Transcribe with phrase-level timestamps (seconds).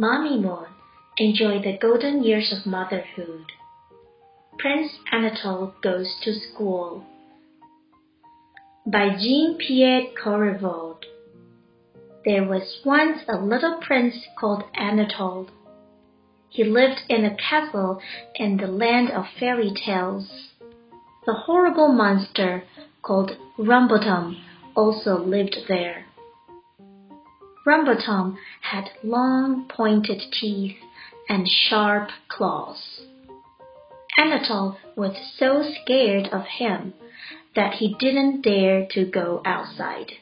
[0.00, 0.64] Mommy Moon
[1.18, 3.44] enjoyed the golden years of motherhood.
[4.58, 7.04] Prince Anatol Goes to School
[8.86, 11.00] by Jean Pierre Courivaud.
[12.24, 15.50] There was once a little prince called Anatol.
[16.48, 18.00] He lived in a castle
[18.36, 20.30] in the land of fairy tales.
[21.26, 22.64] The horrible monster
[23.02, 24.40] called Rumbletum
[24.74, 26.06] also lived there.
[27.66, 30.76] Rumbletum had long pointed teeth
[31.28, 33.02] and sharp claws.
[34.18, 36.94] Anatol was so scared of him
[37.54, 40.12] that he didn't dare to go outside.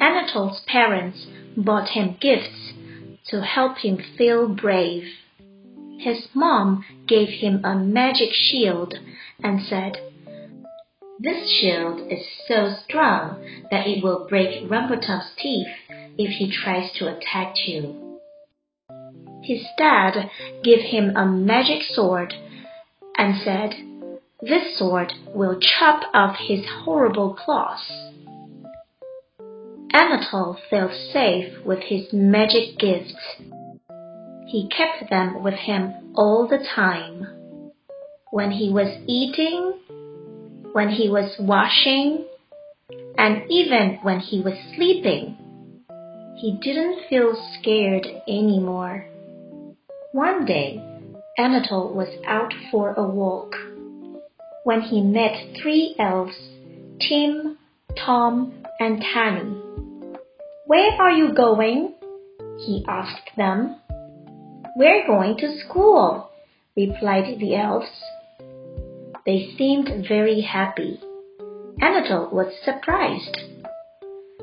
[0.00, 2.72] Anatol's parents bought him gifts
[3.28, 5.04] to help him feel brave.
[5.98, 8.94] His mom gave him a magic shield
[9.42, 9.98] and said,
[11.20, 15.68] This shield is so strong that it will break Rumbletum's teeth
[16.18, 18.20] if he tries to attack you.
[19.42, 20.30] His dad
[20.62, 22.32] gave him a magic sword
[23.16, 23.74] and said,
[24.40, 27.90] This sword will chop off his horrible claws.
[29.92, 33.14] Anatol felt safe with his magic gifts.
[34.46, 37.26] He kept them with him all the time.
[38.30, 39.74] When he was eating,
[40.72, 42.24] when he was washing,
[43.16, 45.36] and even when he was sleeping,
[46.44, 49.06] he didn't feel scared anymore.
[50.12, 50.78] One day,
[51.38, 53.54] Anatol was out for a walk
[54.64, 56.36] when he met three elves,
[57.00, 57.56] Tim,
[57.96, 59.58] Tom, and Tanny.
[60.66, 61.94] Where are you going?
[62.66, 63.76] he asked them.
[64.76, 66.28] We're going to school,
[66.76, 67.88] replied the elves.
[69.24, 71.00] They seemed very happy.
[71.80, 73.53] Anatol was surprised.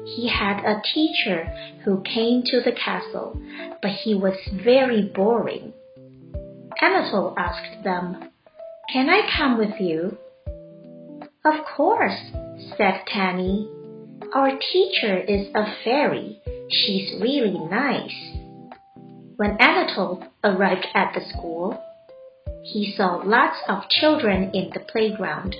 [0.06, 1.46] He had a teacher
[1.84, 3.40] who came to the castle,
[3.82, 5.74] but he was very boring.
[6.82, 8.30] Anatol asked them,
[8.92, 10.18] Can I come with you?
[11.46, 12.20] Of course,
[12.78, 13.70] said Tanny.
[14.34, 16.40] Our teacher is a fairy.
[16.70, 18.14] She's really nice.
[19.36, 21.81] When Anatol arrived at the school,
[22.64, 25.56] he saw lots of children in the playground.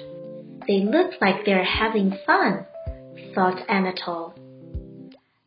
[0.68, 2.66] They look like they're having fun,
[3.34, 4.34] thought Anatol.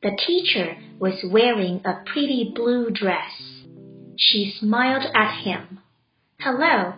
[0.05, 3.65] The teacher was wearing a pretty blue dress.
[4.19, 5.79] She smiled at him.
[6.41, 6.93] Hello,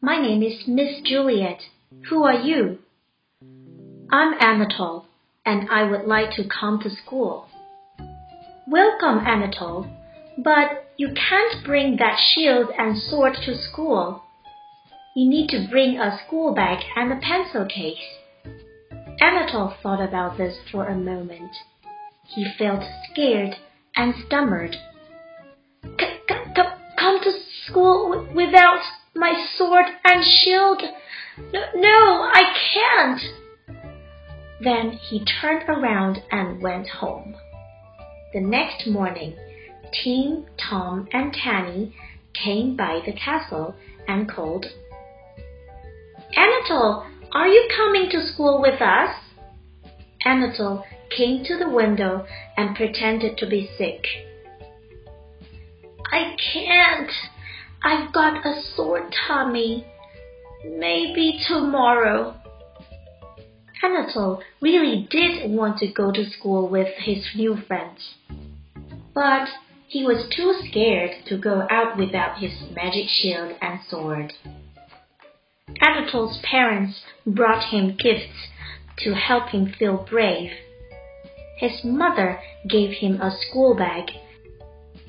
[0.00, 1.60] my name is Miss Juliet.
[2.08, 2.78] Who are you?
[4.10, 5.04] I'm Anatol,
[5.44, 7.46] and I would like to come to school.
[8.66, 9.94] Welcome, Anatol,
[10.42, 14.22] but you can't bring that shield and sword to school.
[15.14, 17.98] You need to bring a school bag and a pencil case.
[19.20, 21.54] Anatol thought about this for a moment.
[22.28, 23.56] He felt scared
[23.96, 24.76] and stammered
[27.06, 27.32] come to
[27.64, 28.80] school without
[29.14, 30.82] my sword and shield?
[31.52, 32.42] No, no, I
[32.74, 33.20] can't.
[34.60, 37.36] Then he turned around and went home.
[38.32, 39.36] The next morning,
[39.92, 41.94] Tim, Tom, and Tanny
[42.34, 43.74] came by the castle
[44.08, 44.66] and called,
[46.36, 49.14] Anatol, are you coming to school with us?
[50.26, 54.06] Anatol came to the window and pretended to be sick.
[56.10, 57.10] I can't.
[57.82, 59.86] I've got a sore tummy.
[60.64, 62.36] Maybe tomorrow.
[63.82, 68.14] Anatol really did want to go to school with his new friends.
[69.14, 69.48] But
[69.86, 74.32] he was too scared to go out without his magic shield and sword.
[75.80, 78.48] Anatol's parents brought him gifts
[78.98, 80.50] to help him feel brave.
[81.56, 84.10] His mother gave him a school bag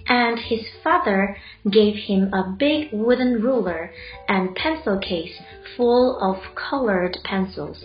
[0.09, 1.38] and his father
[1.69, 3.91] gave him a big wooden ruler
[4.28, 5.38] and pencil case
[5.75, 7.84] full of colored pencils.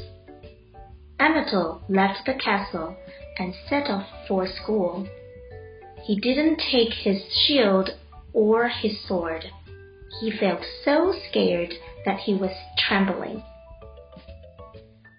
[1.18, 2.96] Anatol left the castle
[3.38, 5.06] and set off for school.
[6.04, 7.90] He didn't take his shield
[8.32, 9.44] or his sword.
[10.20, 11.74] He felt so scared
[12.04, 13.42] that he was trembling.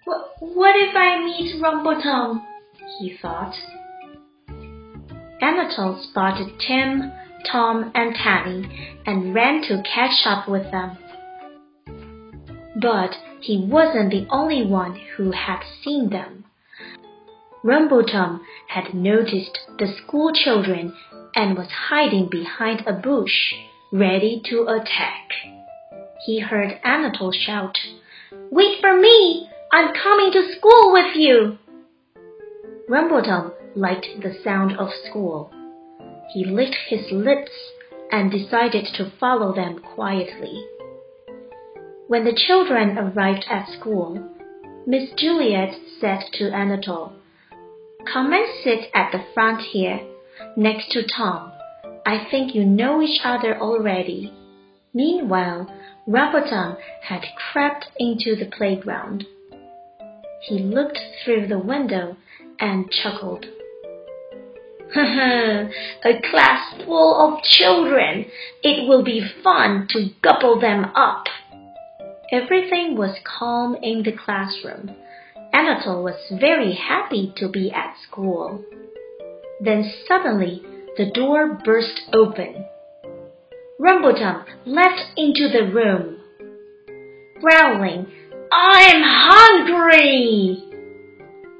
[0.04, 2.42] What, what if I meet Rumbletum?
[2.98, 3.54] He thought.
[5.42, 7.12] Anatol spotted Tim,
[7.50, 10.96] Tom, and Tanny and ran to catch up with them.
[12.80, 16.44] But he wasn't the only one who had seen them.
[17.64, 20.94] Rumbletum had noticed the school children
[21.34, 23.54] and was hiding behind a bush,
[23.92, 25.30] ready to attack.
[26.26, 27.78] He heard Anatol shout,
[28.50, 29.48] Wait for me!
[29.72, 31.58] I'm coming to school with you!
[32.86, 35.50] Rumbletum liked the sound of school.
[36.34, 37.50] He licked his lips
[38.12, 40.62] and decided to follow them quietly.
[42.08, 44.22] When the children arrived at school,
[44.86, 47.12] Miss Juliet said to Anatol,
[48.12, 50.00] Come and sit at the front here,
[50.54, 51.52] next to Tom.
[52.04, 54.30] I think you know each other already.
[54.92, 55.72] Meanwhile,
[56.06, 59.24] Rumbletum had crept into the playground.
[60.42, 62.18] He looked through the window
[62.60, 63.46] and chuckled.
[64.96, 68.26] A class full of children.
[68.62, 71.24] It will be fun to gobble them up.
[72.30, 74.94] Everything was calm in the classroom.
[75.52, 78.64] Anatol was very happy to be at school.
[79.60, 80.62] Then suddenly
[80.96, 82.66] the door burst open.
[83.80, 86.20] Rumbletum leapt into the room,
[87.40, 88.06] growling,
[88.52, 90.62] I'm hungry!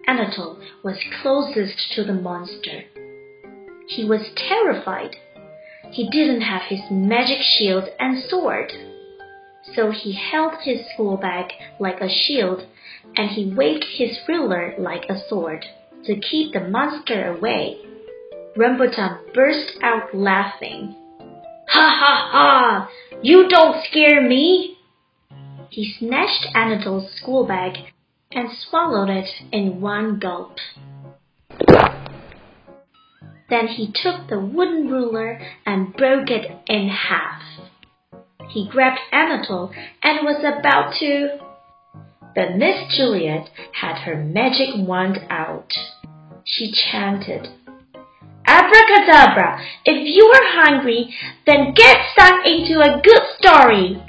[0.09, 2.83] Anatol was closest to the monster.
[3.89, 5.17] He was terrified.
[5.91, 8.71] He didn't have his magic shield and sword.
[9.75, 11.47] So he held his school bag
[11.81, 12.67] like a shield
[13.17, 15.65] and he waved his ruler like a sword
[16.05, 17.79] to keep the monster away.
[18.55, 20.95] Rumbletum burst out laughing.
[21.69, 22.91] Ha ha ha!
[23.23, 24.77] You don't scare me!
[25.71, 27.95] He snatched Anatol's school bag
[28.35, 30.57] and swallowed it in one gulp.
[33.49, 37.43] Then he took the wooden ruler and broke it in half.
[38.49, 39.73] He grabbed Anatol
[40.03, 41.39] and was about to.
[42.35, 45.73] But Miss Juliet had her magic wand out.
[46.45, 47.49] She chanted,
[48.47, 49.61] Abracadabra!
[49.85, 51.15] If you are hungry,
[51.47, 54.03] then get stuck into a good story.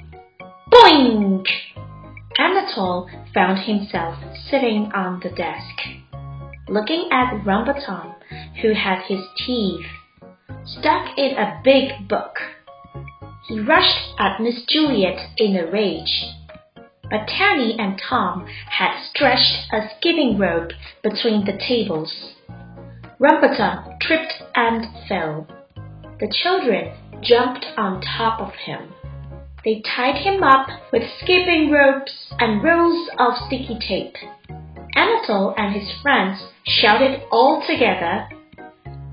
[0.71, 1.45] Boink!
[2.37, 4.17] Anatol found himself
[4.49, 5.81] sitting on the desk,
[6.67, 8.13] looking at Rumbletum,
[8.61, 9.85] who had his teeth
[10.65, 12.35] stuck in a big book.
[13.47, 16.25] He rushed at Miss Juliet in a rage.
[17.09, 20.71] But Tanny and Tom had stretched a skipping rope
[21.03, 22.33] between the tables.
[23.19, 25.47] Rumbletum tripped and fell.
[26.19, 26.91] The children
[27.21, 28.93] jumped on top of him.
[29.65, 34.15] They tied him up with skipping ropes and rolls of sticky tape.
[34.95, 38.29] Anatol and his friends shouted all together,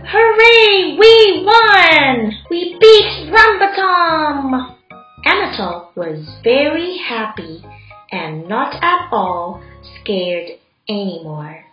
[0.05, 0.99] Hooray!
[0.99, 2.33] We won!
[2.51, 4.77] We beat Rumbletum!
[5.25, 7.65] Anatol was very happy
[8.11, 9.63] and not at all
[10.03, 10.51] scared
[10.87, 11.65] anymore.